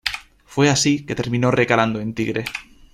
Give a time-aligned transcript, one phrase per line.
[0.45, 2.45] Fue así que terminó recalando en Tigre.